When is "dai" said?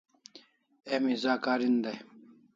1.83-1.97